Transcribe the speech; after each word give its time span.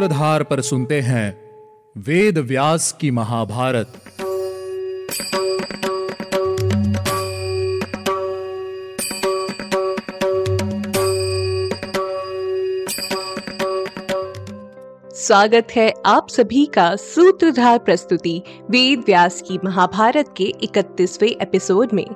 सूत्रधार 0.00 0.42
पर 0.42 0.60
सुनते 0.60 1.00
हैं 1.00 1.28
वेद 1.96 2.38
व्यास 2.38 2.92
की 3.00 3.10
महाभारत। 3.10 3.92
स्वागत 15.14 15.66
है 15.76 15.92
आप 16.06 16.28
सभी 16.28 16.66
का 16.66 16.96
सूत्रधार 16.96 17.78
प्रस्तुति 17.78 18.42
वेद 18.70 19.00
व्यास 19.06 19.42
की 19.42 19.58
महाभारत 19.64 20.34
के 20.36 20.52
31वें 20.62 21.28
एपिसोड 21.28 21.92
में। 21.92 22.06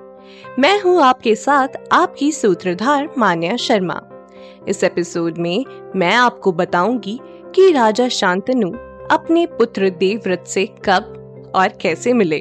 मैं 0.58 0.80
हूँ 0.80 1.02
आपके 1.02 1.34
साथ 1.34 1.68
आपकी 1.92 2.32
सूत्रधार 2.32 3.08
मान्या 3.18 3.56
शर्मा। 3.56 4.00
इस 4.68 4.84
एपिसोड 4.84 5.38
में 5.38 5.64
मैं 5.96 6.14
आपको 6.14 6.52
बताऊँगी 6.52 7.20
कि 7.54 7.72
राजा 7.72 8.08
शांतनु 8.08 8.70
अपने 9.14 9.46
पुत्र 9.46 9.90
देवव्रत 9.90 10.44
से 10.46 10.66
कब 10.66 11.52
और 11.54 11.68
कैसे 11.68 12.12
मिले? 12.12 12.40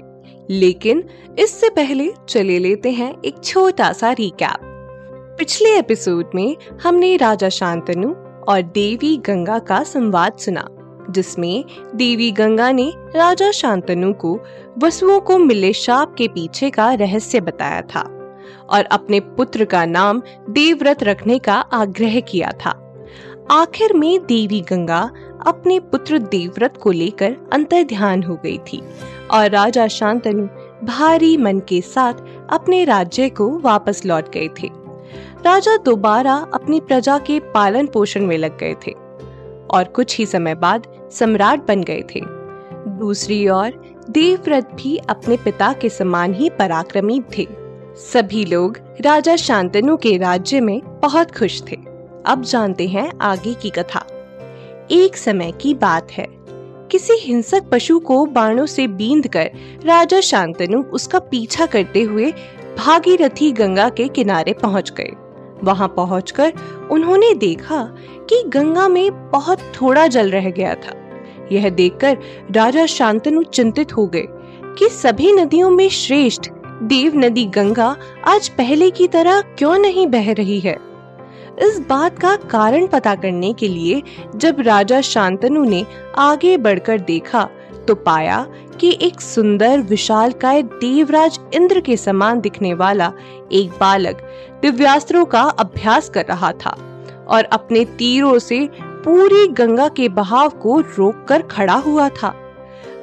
लेकिन 0.49 1.04
इससे 1.40 1.70
पहले 1.70 2.13
चले 2.30 2.59
लेते 2.59 2.91
हैं 2.91 3.16
एक 3.26 3.44
छोटा 3.44 3.91
सा 3.91 4.12
रिकैप 4.12 4.59
पिछले 5.40 5.80
एपिसोड 5.80 6.30
में 6.35 6.57
हमने 6.84 7.18
राजा 7.18 7.49
शांतनु 7.49 8.13
और 8.49 8.62
देवी 8.62 9.18
गंगा 9.18 9.59
का 9.59 9.84
संवाद 9.84 10.34
सुना, 10.34 10.68
जिसमें 11.09 11.66
देवी 11.95 12.32
गंगा 12.32 12.71
ने 12.71 12.93
राजा 12.95 13.52
शांतनु 13.52 14.13
को 14.13 14.40
वसुओं 14.77 15.20
को 15.20 15.38
मिले 15.38 15.73
शाप 15.73 16.16
के 16.18 16.27
पीछे 16.27 16.70
का 16.70 16.93
रहस्य 16.93 17.41
बताया 17.41 17.82
था 17.82 18.02
और 18.70 18.84
अपने 18.84 19.20
पुत्र 19.20 19.66
का 19.66 19.85
नाम 19.85 20.21
देवव्रत 20.49 21.04
रखने 21.04 21.40
का 21.40 21.54
आग्रह 21.54 22.20
किया 22.20 22.51
था। 22.66 22.82
आखिर 23.52 23.94
में 23.94 24.26
देवी 24.26 24.62
गंगा 24.62 25.12
अपने 25.48 25.80
पुत्र 25.80 26.20
देवव्रत 26.20 26.77
को 26.77 26.91
लेकर 26.91 27.36
अंतर 27.54 27.84
ध्यान 27.84 28.24
हो 28.24 28.35
गई 28.35 28.58
थी 28.58 28.82
और 29.32 29.50
राजा 29.50 29.88
शांतनु 29.88 30.48
भारी 30.85 31.38
मन 31.38 31.60
के 31.60 31.82
साथ 31.82 32.13
अपने 32.50 32.84
राज्य 32.84 33.30
को 33.30 33.60
वापस 33.60 34.05
लौट 34.05 34.32
गए 34.32 34.48
थे। 34.48 34.70
राजा 35.46 35.77
दोबारा 35.77 36.35
अपनी 36.54 36.80
प्रजा 36.80 37.18
के 37.18 37.40
पालन 37.40 37.88
पोषण 37.88 38.26
में 38.26 38.38
लग 38.38 38.58
गए 38.58 38.76
थे 38.88 38.91
और 39.70 39.84
कुछ 39.96 40.18
ही 40.18 40.26
समय 40.26 40.55
बाद 40.55 40.88
सम्राट 41.12 41.68
बन 41.68 41.84
गए 41.84 42.04
थे। 42.16 42.22
दूसरी 42.98 43.48
ओर 43.50 43.96
देवव्रत 44.10 44.70
भी 44.74 44.98
अपने 44.98 45.38
पिता 45.38 45.74
के 45.74 45.90
समान 45.90 46.34
ही 46.34 46.50
पराक्रमी 46.50 47.24
थे। 47.38 47.48
सभी 47.96 48.46
लोग 48.46 48.78
राजा 49.02 49.35
शांतनु 49.35 49.98
के 49.98 50.18
राज्य 50.18 50.62
में 50.62 50.82
बहुत 50.85 51.35
खुश 51.38 51.62
थे। 51.72 51.93
अब 52.26 52.41
जानते 52.41 52.88
हैं 52.88 53.12
आगे 53.21 53.54
की 53.54 53.70
कथा। 53.70 54.05
एक 54.91 55.18
समय 55.18 55.52
की 55.52 55.74
बात 55.74 56.12
है। 56.12 56.27
किसी 56.91 57.13
हिंसक 57.13 57.63
पशु 57.71 57.99
को 57.99 58.26
बाणों 58.26 58.66
से 58.66 58.88
बींद 58.88 59.27
कर 59.27 59.52
राजा 59.85 60.21
शांतनु 60.21 60.84
उसका 60.84 61.20
पीछा 61.20 61.66
करते 61.66 62.01
हुए 62.01 62.32
भागीरथी 62.77 63.51
गंगा 63.51 63.90
के 63.90 64.07
किनारे 64.07 64.53
पहुँच 64.53 64.91
गए। 64.91 65.12
वहाँ 65.63 65.88
पहुंचकर 65.88 66.53
उन्होंने 66.91 67.34
देखा 67.34 67.96
कि 68.29 68.44
गंगा 68.47 68.88
में 68.88 69.31
बहुत 69.31 69.59
थोड़ा 69.59 70.07
जल 70.07 70.31
रह 70.31 70.50
गया 70.50 70.75
था। 70.75 70.96
यह 71.51 71.69
देखकर 71.69 72.18
राजा 72.51 72.85
शांतनु 72.85 73.44
चिंतित 73.44 73.97
हो 73.97 74.07
गए 74.07 74.28
कि 74.79 74.90
सभी 74.90 75.31
नदियों 75.31 75.69
में 75.69 75.90
श्रेष्ठ 75.90 76.50
देव 76.84 77.12
नदी 77.16 77.46
गंगा 77.46 77.96
आज 78.28 78.50
पहले 78.50 78.90
की 78.91 79.07
तरह 79.07 79.41
क्यों 79.41 79.78
नहीं 79.78 80.07
बह 80.07 80.34
रही 80.34 80.59
है। 80.59 80.93
इस 81.62 81.79
बात 81.79 82.19
का 82.19 82.35
कारण 82.35 82.88
पता 82.88 83.16
करने 83.16 83.53
के 83.53 83.67
लिए 83.67 84.03
जब 84.35 84.59
राजा 84.59 85.01
शांतनु 85.01 85.63
ने 85.63 85.85
आगे 86.17 86.57
बढ़कर 86.57 87.00
देखा 87.00 87.50
तो 87.88 87.95
पाया 87.95 88.47
कि 88.79 88.97
एक 89.01 89.22
सुंदर 89.22 89.79
विशाल 89.79 90.31
काय 90.31 90.63
देवराज 90.63 91.39
इंद्र 91.53 91.79
के 91.79 91.97
समान 91.97 92.39
दिखने 92.41 92.73
वाला 92.73 93.11
एक 93.51 93.72
बालक 93.79 94.17
दिव्यास्त्रों 94.61 95.25
का 95.25 95.41
अभ्यास 95.41 96.09
कर 96.09 96.25
रहा 96.25 96.51
था 96.51 96.78
और 97.28 97.44
अपने 97.44 97.85
तीरों 97.85 98.39
से 98.39 98.69
पूरी 98.81 99.47
गंगा 99.47 99.88
के 99.88 100.09
बहाव 100.09 100.49
को 100.49 100.79
रोककर 100.79 101.41
खड़ा 101.41 101.73
हुआ 101.73 102.09
था। 102.09 102.35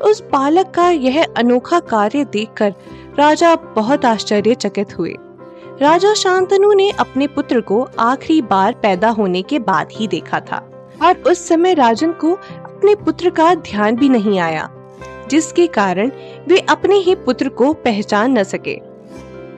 उस 0.04 0.22
बालक 0.22 0.70
का 0.70 0.90
यह 0.90 1.26
अनोखा 1.36 1.80
कार्य 1.80 2.24
देखकर 2.24 2.74
राजा 3.18 3.54
बहुत 3.54 4.04
आश्चर्यचकित 4.04 4.98
हुए। 4.98 5.14
राजा 5.80 6.12
शांतनु 6.14 6.72
ने 6.72 6.90
अपने 6.90 7.26
पुत्र 7.26 7.60
को 7.60 7.82
आखिरी 7.98 8.40
बार 8.42 8.72
पैदा 8.72 9.08
होने 9.08 9.40
के 9.42 9.58
बाद 9.58 9.88
ही 9.92 10.06
देखा 10.06 10.40
था, 10.40 10.56
और 11.02 11.18
उस 11.26 11.46
समय 11.48 11.74
राजन 11.74 12.10
को 12.12 12.32
अपने 12.32 12.94
पुत्र 12.94 13.30
का 13.30 13.54
ध्यान 13.54 13.96
भी 13.96 14.08
नहीं 14.08 14.38
आया, 14.38 14.68
जिसके 15.30 15.66
कारण 15.66 16.10
वे 16.48 16.58
अपने 16.70 16.96
ही 16.96 17.14
पुत्र 17.16 17.48
को 17.48 17.72
पहचान 17.74 18.38
न 18.38 18.42
सके। 18.42 18.74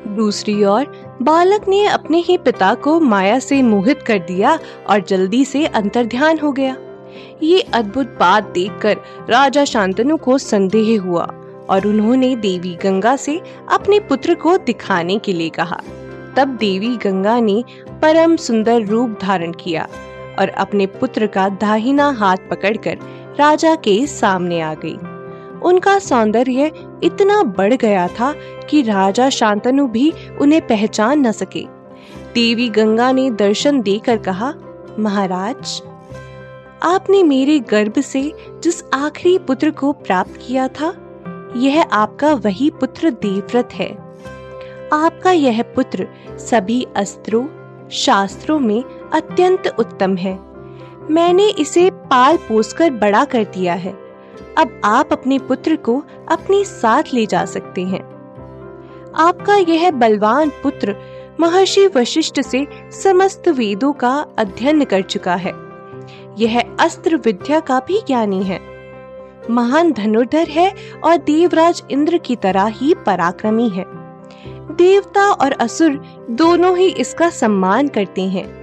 दूसरी 0.08 0.64
ओर, 0.64 0.86
बालक 1.22 1.68
ने 1.68 1.84
अपने 1.86 2.18
ही 2.18 2.36
पिता 2.38 2.72
को 2.74 2.98
माया 3.00 3.38
से 3.38 3.60
मोहित 3.62 4.02
कर 4.02 4.18
दिया 4.18 4.58
और 4.88 5.00
जल्दी 5.00 5.44
से 5.44 5.64
अंतर्ध्यान 5.66 6.38
हो 6.38 6.52
गया। 6.52 6.76
ये 7.42 7.60
अद्भुत 7.74 8.16
बात 8.20 8.44
देखकर 8.44 9.00
राजा 9.30 9.64
शांतनु 9.64 10.16
को 10.16 10.38
संदेह 10.38 11.00
हुआ 11.00 11.24
और 11.70 11.86
उन्होंने 11.86 12.34
देवी 12.36 12.74
गंगा 12.82 13.16
से 13.16 13.40
अपने 13.70 13.98
पुत्र 14.00 14.34
को 14.34 14.56
दिखाने 14.58 15.18
के 15.18 15.32
लिए 15.32 15.50
कहा। 15.50 15.80
तब 16.36 16.48
देवी 16.48 16.96
गंगा 16.96 17.40
ने 17.40 17.64
परम 18.02 18.36
सुंदर 18.36 18.86
रूप 18.86 19.18
धारण 19.22 19.52
किया 19.52 19.88
और 20.38 20.48
अपने 20.48 20.86
पुत्र 20.86 21.26
का 21.26 21.48
दाहिना 21.48 22.10
हाथ 22.10 22.36
पकड़कर 22.50 22.98
राजा 23.38 23.74
के 23.74 24.06
सामने 24.06 24.60
आ 24.60 24.74
गई। 24.74 24.96
उनका 25.62 25.98
सौंदर्य 25.98 26.70
इतना 27.02 27.42
बढ़ 27.42 27.74
गया 27.74 28.08
था 28.08 28.34
कि 28.70 28.82
राजा 28.82 29.30
शांतनु 29.30 29.86
भी 29.88 30.12
उन्हें 30.40 30.66
पहचान 30.66 31.26
न 31.26 31.32
सके। 31.32 31.66
देवी 32.34 32.68
गंगा 32.68 33.12
ने 33.12 33.30
दर्शन 33.30 33.82
देकर 33.82 34.16
कहा, 34.16 34.54
महाराज, 34.98 35.82
आपने 36.82 37.22
मेरे 37.22 37.58
गर्भ 37.58 38.00
से 38.00 38.32
जिस 38.62 38.82
आखिरी 38.94 39.38
पुत्र 39.38 39.70
को 39.70 39.92
प्राप्त 39.92 40.40
किया 40.46 40.68
था, 40.68 40.94
यह 41.56 41.82
आपका 41.82 42.34
वही 42.34 42.70
पुत्र 42.70 43.10
देवव्रत 43.10 43.68
है। 43.72 44.11
आपका 44.92 45.30
यह 45.30 45.62
पुत्र 45.62 46.08
सभी 46.30 46.86
अस्त्रों, 46.96 47.46
शास्त्रों 47.88 48.58
में 48.58 48.84
अत्यंत 49.12 49.76
उत्तम 49.78 50.16
है। 50.16 50.38
मैंने 51.10 51.48
इसे 51.48 51.90
पाल 51.90 52.36
पोसकर 52.36 52.90
बड़ा 52.90 53.24
कर 53.24 53.44
दिया 53.44 53.74
है। 53.74 53.92
अब 54.58 54.80
आप 54.84 55.08
अपने 55.12 55.38
पुत्र 55.38 55.76
को 55.76 56.02
अपने 56.30 56.64
साथ 56.64 57.02
ले 57.14 57.26
जा 57.26 57.44
सकते 57.44 57.82
हैं। 57.82 58.00
आपका 59.16 59.56
यह 59.56 59.90
बलवान 59.90 60.48
पुत्र 60.48 60.96
महर्षि 61.40 61.86
वशिष्ठ 61.86 62.40
से 62.40 62.66
समस्त 63.02 63.48
वेदों 63.48 63.92
का 63.92 64.26
अध्ययन 64.38 64.84
कर 64.84 65.02
चुका 65.02 65.34
है। 65.34 65.52
यह 66.38 66.60
अस्त्र 66.80 67.16
विद्या 67.16 67.60
का 67.60 67.80
भी 67.80 68.00
ज्ञानी 68.06 68.42
है। 68.42 68.60
महान 69.50 69.92
धनुर्धर 69.92 70.48
है 70.48 70.74
और 71.04 71.16
देवराज 71.16 71.82
इंद्र 71.90 72.18
की 72.18 72.36
तरह 72.36 72.66
ही 72.66 72.94
पराक्रमी 72.94 73.68
है। 73.68 74.01
देवता 74.72 75.30
और 75.32 75.52
असुर 75.52 75.90
दोनों 76.30 76.76
ही 76.78 76.88
इसका 76.88 77.30
सम्मान 77.30 77.88
करते 77.88 78.22
हैं। 78.22 78.62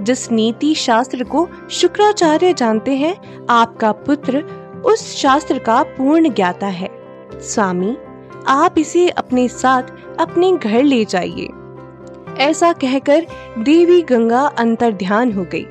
जिस 0.00 0.32
नीति 0.32 0.74
शास्त्र 0.74 1.24
को 1.24 1.48
शुक्राचार्य 1.70 2.52
जानते 2.52 2.92
हैं, 2.92 3.46
आपका 3.46 3.92
पुत्र 3.92 4.42
उस 4.86 5.16
शास्त्र 5.16 5.58
का 5.58 5.82
पूर्ण 5.82 6.28
ज्ञाता 6.28 6.66
है। 6.66 6.88
स्वामी, 7.34 7.96
आप 8.46 8.74
इसे 8.78 9.08
अपने 9.08 9.48
साथ 9.48 9.82
अपने 10.18 10.52
घर 10.52 10.82
ले 10.82 11.04
जाइए। 11.04 11.48
ऐसा 12.38 12.72
कहकर 12.72 13.26
देवी 13.58 14.02
गंगा 14.02 14.40
अंतर 14.40 14.92
ध्यान 14.92 15.32
हो 15.32 15.44
गई 15.44 15.66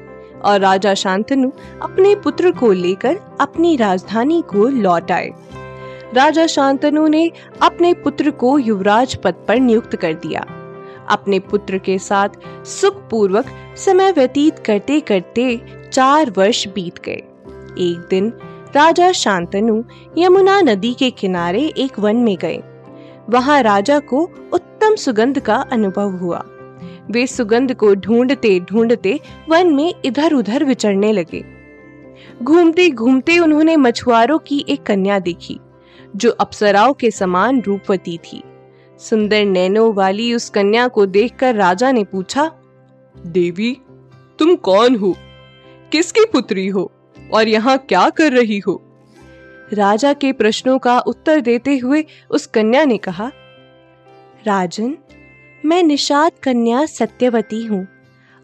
और 0.45 0.59
राजा 0.59 0.93
शांतनु 0.93 1.51
अपने 1.81 2.15
पुत्र 2.15 2.51
को 2.51 2.71
लेकर 2.71 3.19
अपनी 3.41 3.75
राजधानी 3.75 4.41
को 4.41 4.67
लौट 4.67 5.11
आए। 5.11 5.31
राजा 6.13 6.47
शांतनु 6.47 7.07
ने 7.07 7.31
अपने 7.61 7.93
पुत्र 7.93 8.31
को 8.31 8.59
युवराज 8.59 9.15
पद 9.15 9.35
पर 9.47 9.59
नियुक्त 9.59 9.95
कर 9.95 10.13
दिया। 10.13 10.45
अपने 11.09 11.39
पुत्र 11.39 11.77
के 11.77 11.97
साथ 11.99 12.29
सुख 12.65 12.97
पूर्वक 13.09 13.45
समय 13.77 14.11
व्यतीत 14.11 14.59
करते 14.59 14.99
करते 14.99 15.61
चार 15.93 16.31
वर्ष 16.37 16.67
बीत 16.67 16.99
गए। 17.05 17.21
एक 17.79 18.07
दिन 18.09 18.29
राजा 18.75 19.11
शांतनु 19.11 19.83
यमुना 20.17 20.61
नदी 20.61 20.93
के 20.93 21.09
किनारे 21.11 21.73
एक 21.77 21.99
वन 21.99 22.15
में 22.15 22.37
गए। 22.41 22.61
वहाँ 23.29 23.61
राजा 23.63 23.99
को 23.99 24.29
उत्तम 24.53 24.95
सुगंध 24.95 25.39
का 25.39 25.55
अनुभव 25.55 26.11
हुआ। 26.11 26.43
वे 27.11 27.27
सुगंध 27.27 27.73
को 27.73 27.95
ढूंढते 27.95 28.59
ढूंढते 28.59 29.19
वन 29.49 29.75
में 29.75 29.93
इधर 30.05 30.33
उधर 30.33 30.63
विचरने 30.63 31.11
लगे। 31.11 31.43
घूमते 32.43 32.89
घूमते 32.89 33.39
उन्होंने 33.39 33.77
मछुआरों 33.77 34.39
की 34.39 34.65
एक 34.69 34.83
कन्या 34.83 35.19
देखी। 35.19 35.59
जो 36.15 36.29
अप्सराओं 36.31 36.93
के 36.93 37.11
समान 37.11 37.61
रूपवती 37.61 38.17
थी। 38.17 38.43
सुंदर 38.99 39.45
नैनो 39.45 39.91
वाली 39.91 40.33
उस 40.33 40.49
कन्या 40.49 40.87
को 40.87 41.05
देखकर 41.05 41.55
राजा 41.55 41.91
ने 41.91 42.03
पूछा, 42.03 42.51
देवी, 43.17 43.77
तुम 44.39 44.55
कौन 44.55 44.95
हो? 44.95 45.15
किसकी 45.91 46.25
पुत्री 46.25 46.67
हो? 46.67 46.91
और 47.33 47.47
यहाँ 47.47 47.77
क्या 47.77 48.09
कर 48.09 48.31
रही 48.31 48.59
हो? 48.59 48.81
राजा 49.73 50.13
के 50.13 50.31
प्रश्नों 50.31 50.79
का 50.79 50.99
उत्तर 50.99 51.41
देते 51.41 51.77
हुए 51.77 52.05
उस 52.29 52.45
कन्या 52.45 52.85
ने 52.85 52.97
कहा, 52.97 53.31
राजन, 54.45 54.97
मैं 55.65 55.83
निषाद 55.83 56.31
कन्या 56.43 56.85
सत्यवती 56.85 57.65
हूँ 57.65 57.87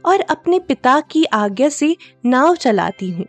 और 0.06 0.21
अपने 0.21 0.60
पिता 0.60 1.00
की 1.01 1.24
आज्ञा 1.24 1.69
से 1.69 1.95
नाव 2.25 2.56
चलाती 2.56 3.12
हूँ। 3.12 3.25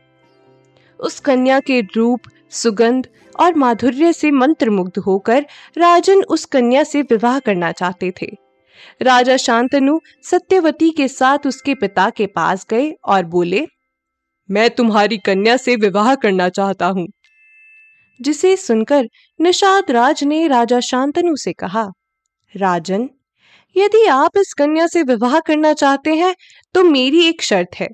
उस 1.00 1.20
कन्या 1.20 1.60
के 1.60 1.80
रूप 1.96 2.20
सुगंध 2.52 3.08
और 3.34 3.54
माधुर्य 3.54 4.12
से 4.12 4.30
मंत्रमुग्ध 4.30 4.98
होकर 4.98 5.46
राजन 5.78 6.22
उस 6.24 6.44
कन्या 6.44 6.82
से 6.84 7.02
विवाह 7.02 7.38
करना 7.38 7.72
चाहते 7.72 8.12
थे। 8.22 8.26
राजा 9.02 9.36
शांतनु 9.36 9.98
सत्यवती 10.24 10.90
के 10.90 11.06
साथ 11.08 11.46
उसके 11.46 11.74
पिता 11.74 12.08
के 12.10 12.26
पास 12.26 12.66
गए 12.70 12.90
और 13.04 13.24
बोले 13.26 13.66
मैं 14.48 14.68
तुम्हारी 14.70 15.18
कन्या 15.18 15.56
से 15.56 15.76
विवाह 15.76 16.14
करना 16.14 16.48
चाहता 16.48 16.86
हूँ। 16.86 17.06
जिसे 18.20 18.56
सुनकर 18.56 19.08
निषाद 19.40 19.90
राज 19.90 20.24
ने 20.24 20.46
राजा 20.48 20.80
शांतनु 20.80 21.36
से 21.36 21.52
कहा 21.52 21.86
राजन 22.54 23.08
यदि 23.76 24.04
आप 24.06 24.38
इस 24.38 24.52
कन्या 24.52 24.86
से 24.86 25.02
विवाह 25.02 25.38
करना 25.40 25.72
चाहते 25.72 26.14
हैं 26.14 26.34
तो 26.74 26.82
मेरी 26.84 27.24
एक 27.24 27.42
शर्त 27.42 27.74
है। 27.74 27.88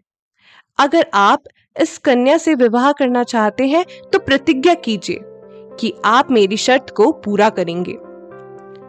अगर 0.79 1.06
आप 1.14 1.43
इस 1.81 1.99
कन्या 1.99 2.37
से 2.38 2.55
विवाह 2.55 2.93
करना 2.93 3.23
चाहते 3.25 3.67
हैं 3.67 3.84
तो 4.12 4.19
प्रतिज्ञा 4.19 4.75
कीजिए 4.75 5.20
कि 5.81 5.93
आप 6.05 6.31
मेरी 6.31 6.56
शर्त 6.56 6.90
को 6.90 7.12
पूरा 7.12 7.49
करेंगे। 7.49 7.96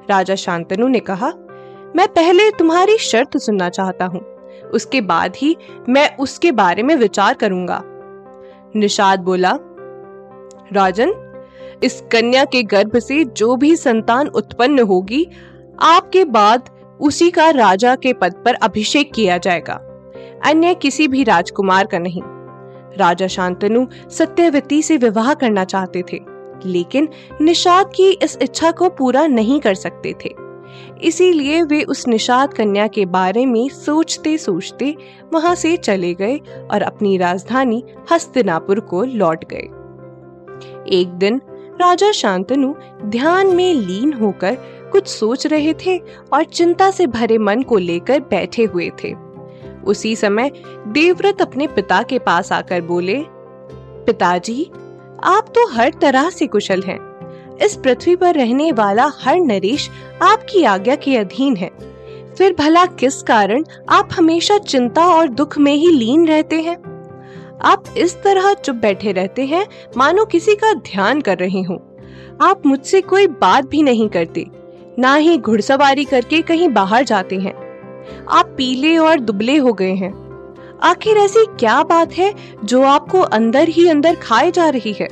राजा 0.10 0.36
शांतनु 0.36 0.88
ने 0.88 1.00
कहा, 1.00 1.28
मैं 1.96 2.08
पहले 2.08 2.52
तुम्हारी 2.52 2.98
शर्त 2.98 3.38
सुनना 3.38 3.70
चाहता 3.70 4.06
हूँ। 4.06 4.22
उसके 4.74 5.02
बाद 5.02 5.34
ही 5.38 5.58
मैं 5.90 6.18
उसके 6.18 6.52
बारे 6.52 6.84
में 6.84 6.96
विचार 6.96 7.34
करूँगा। 7.34 7.82
निषाद 8.76 9.20
बोला, 9.20 9.58
राजन, 10.74 11.14
इस 11.84 12.04
कन्या 12.12 12.46
के 12.46 12.64
गर्भ 12.64 12.98
से 13.00 13.24
जो 13.24 13.56
भी 13.56 13.76
संतान 13.76 14.28
उत्पन्न 14.28 14.80
होगी, 14.80 15.28
आपके 15.80 16.26
बाद 16.26 16.70
उसी 17.02 17.30
का 17.32 17.50
राजा 17.50 17.96
के 17.96 18.14
पद 18.14 18.42
पर 18.46 18.54
अभिषेक 18.54 19.14
किया 19.14 19.38
जाएगा। 19.38 19.74
अन्य 20.46 20.74
किसी 20.76 21.08
भी 21.08 21.24
राजकुमार 21.24 21.86
का 21.86 22.00
नहीं। 22.00 22.22
राजा 22.96 23.28
शांतनु 23.28 23.86
सत्यवती 24.10 24.82
से 24.82 24.98
विवाह 24.98 25.34
करना 25.34 25.64
चाहते 25.66 26.04
थे, 26.04 26.20
लेकिन 26.66 27.08
निषाद 27.42 27.92
की 27.96 28.10
इस 28.14 28.38
इच्छा 28.42 28.72
को 28.72 28.90
पूरा 28.90 29.26
नहीं 29.28 29.60
कर 29.60 29.76
सकते 29.76 30.14
थे। 30.26 30.34
इसीलिए 31.04 31.62
वे 31.64 31.82
उस 31.84 32.08
निषाद 32.08 32.54
कन्या 32.54 32.88
के 32.88 33.06
बारे 33.06 33.46
में 33.46 33.68
सोचते 33.70 34.38
सोचते 34.38 34.96
वहाँ 35.34 35.54
से 35.56 35.76
चले 35.78 36.14
गए 36.14 36.38
और 36.72 36.82
अपनी 36.82 37.18
राजधानी 37.18 37.84
हस्तिनापुर 38.12 38.80
को 38.80 39.04
लौट 39.04 39.46
गए। 39.54 39.68
एक 41.00 41.14
दिन 41.14 41.42
राजा 41.82 42.12
शांतनु 42.12 42.74
ध्यान 43.06 43.48
में 43.48 43.74
लीन 43.74 44.14
होकर 44.14 44.58
कुछ 44.92 45.08
सोच 45.08 45.46
रहे 45.48 45.74
थे 45.86 45.98
और 46.34 46.44
चिंता 46.44 46.90
से 46.92 47.08
भरे 47.08 47.38
मन 47.38 47.62
को 47.62 47.78
लेकर 47.78 48.20
बैठे 48.20 48.64
हुए 48.64 48.90
थे। 49.04 49.14
उसी 49.88 50.16
समय 50.16 50.52
देवव्रत 50.88 51.42
अपने 51.42 51.68
पिता 51.68 52.02
के 52.04 52.20
पास 52.20 52.52
आकर 52.52 52.82
बोले, 52.82 53.24
पिताजी, 54.06 54.64
आप 55.24 55.48
तो 55.56 55.68
हर 55.68 55.94
तरह 56.02 56.30
से 56.30 56.48
कुशल 56.48 56.82
हैं। 56.82 57.00
इस 57.58 57.76
पृथ्वी 57.76 58.16
पर 58.16 58.36
रहने 58.36 58.72
वाला 58.72 59.12
हर 59.22 59.40
नरेश 59.40 59.90
आपकी 60.22 60.64
आज्ञा 60.64 60.96
के 60.96 61.18
अधीन 61.18 61.56
है। 61.56 61.72
फिर 62.38 62.56
भला 62.60 62.86
किस 62.86 63.22
कारण 63.24 63.64
आप 63.90 64.10
हमेशा 64.14 64.58
चिंता 64.58 65.08
और 65.08 65.28
दुख 65.28 65.58
में 65.58 65.74
ही 65.74 65.92
लीन 65.92 66.28
रहते 66.28 66.62
हैं? 66.62 66.78
आप 67.64 67.84
इस 67.98 68.22
तरह 68.24 68.54
चुप 68.54 68.76
बैठे 68.76 69.12
रहते 69.12 69.46
हैं, 69.46 69.66
मानो 69.98 70.26
किसी 70.26 70.56
का 70.56 70.74
ध्यान 70.74 71.22
कर 71.22 71.38
रहे 71.38 71.62
हो। 71.62 71.82
आप 72.42 72.66
मुझसे 72.66 73.02
कोई 73.02 73.28
बात 73.28 73.66
भी 73.66 73.84
नहीं 73.84 74.10
करते, 74.10 74.46
ना 75.00 75.16
ही 75.16 75.38
घुड़सवारी 75.38 76.06
करके 76.06 76.42
कहीं 76.42 76.70
बाहर 76.70 77.04
जाते 77.04 77.36
हैं। 77.36 77.67
आप 78.30 78.46
पीले 78.58 78.98
और 78.98 79.20
दुबले 79.20 79.58
हो 79.58 79.74
गए 79.74 79.94
हैं। 79.94 80.28
आखिर 80.84 81.18
ऐसी 81.18 81.46
क्या 81.46 81.84
बात 81.84 82.14
है 82.14 82.36
जो 82.64 82.84
आपको 82.84 83.20
अंदर 83.20 83.68
ही 83.68 83.90
अंदर 83.90 84.16
खाए 84.16 84.52
जा 84.52 84.70
रही 84.70 84.94
है? 84.94 85.08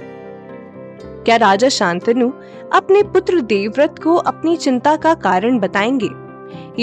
क्या 1.25 1.36
राजा 1.36 1.69
शांतनु 1.69 2.31
अपने 2.74 3.03
पुत्र 3.03 3.42
देवव्रत 3.42 3.95
को 4.03 4.15
अपनी 4.15 4.57
चिंता 4.57 4.95
का 4.95 5.13
कारण 5.13 5.59
बताएँगे? 5.59 6.09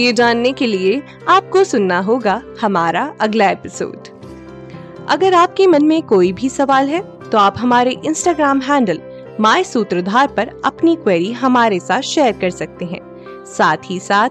ये 0.01 0.13
जानने 0.13 0.53
के 0.53 0.67
लिए 0.67 1.03
आपको 1.29 1.65
सुनना 1.65 1.99
होगा 2.01 2.43
हमारा 2.61 3.15
अगला 3.21 3.51
एपिसोड 3.51 3.97
अगर 5.09 5.35
आपके 5.35 5.67
मन 5.67 5.85
में 5.85 6.03
कोई 6.03 6.33
भी 6.33 6.49
सवाल 6.49 6.89
है 6.89 7.01
तो 7.33 7.39
आप 7.39 7.55
हमारे 7.59 7.97
इंस्टाग्राम 8.05 8.61
हैंडल 8.61 9.01
माय 9.41 9.65
सूत्रधार 9.65 10.29
पर 10.29 10.51
अपनी 10.65 10.97
क्वेरी 10.97 11.33
हमारे 11.33 11.81
साथ 11.81 12.01
शेयर 12.01 12.33
कर 12.33 12.51
सकते 12.51 12.85
हैं। 12.85 13.01
साथ 13.47 13.77
ही 13.85 14.01
साथ 14.01 14.29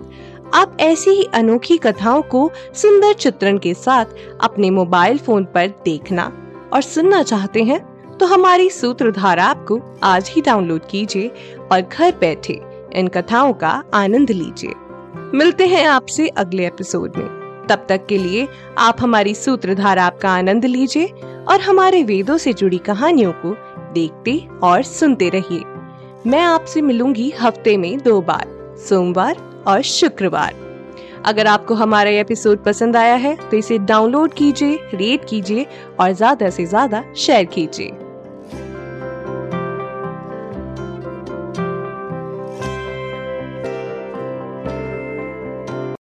आप 0.54 0.78
ऐसी 0.80 1.10
ही 1.10 1.24
अनोखी 1.24 1.78
कथाओं 1.78 2.22
को 2.22 2.52
सुंदर 2.74 3.14
चित्रण 3.14 3.58
के 3.58 3.74
साथ 3.74 4.06
अपने 4.42 4.70
मोबाइल 4.70 5.18
फ़ोन 5.18 5.44
पर 5.46 5.68
देखना 5.86 6.32
और 6.74 6.82
सुनना 6.82 7.24
चाहते 7.24 7.64
हैं 7.64 7.80
तो 8.18 8.26
हमारी 8.26 8.70
सूत्रधार 8.70 9.40
ऐप 9.40 9.66
को 9.68 9.80
आज 10.04 10.30
ही 10.30 10.42
डाउनलोड 10.42 10.82
कीजिए 10.90 11.28
और 11.72 11.82
घर 11.82 12.16
बैठे 12.20 12.60
इन 12.94 13.08
कथाओं 13.08 13.54
का 13.54 13.84
आनंद 13.94 14.32
लीजिए। 14.32 14.74
मिलते 15.38 15.68
हैं 15.68 15.86
आपसे 15.86 16.28
अगले 16.28 16.66
एपिसोड 16.68 17.16
में। 17.18 17.28
तब 17.70 17.86
तक 17.90 18.06
के 18.06 18.18
लिए 18.18 18.48
आप 18.78 18.98
हमारी 19.02 19.36
सूत्रधार 19.36 19.98
ऐप 19.98 20.20
का 20.22 20.30
आनंद 20.30 20.66
लीजिए 20.66 21.06
और 21.50 21.62
हमारे 21.62 22.04
वेदों 22.04 22.38
से 22.38 22.54
जुड़ी 22.54 22.78
कहानियों 22.78 23.32
को 23.32 23.56
देखते 23.94 24.38
और 24.64 24.84
सुनते 24.84 25.30
रहिए। 25.30 25.64
मैं 26.30 26.42
आपसे 26.42 26.82
मिलूँगी 26.82 27.30
हफ़्ते 27.42 27.78
में 27.78 27.98
दो 27.98 28.22
बार, 28.22 28.76
सोमवार 28.90 29.51
और 29.68 29.82
शुक्रवार। 29.84 30.54
अगर 31.26 31.48
आपको 31.48 31.76
हमारा 31.76 32.10
एपिसोड 32.12 32.64
पसंद 32.64 32.96
आया 32.98 33.16
है 33.16 33.36
तो 33.50 33.58
इसे 33.58 33.78
डाउनलोड 33.80 34.34
कीजिए 34.34 34.76
रेट 34.94 35.26
कीजिए 35.30 35.66
और 36.00 36.12
ज़्यादा 36.12 36.50
से 36.50 36.66
ज़्यादा 36.66 37.04
शेयर 37.18 37.46
कीजिए। 37.46 37.92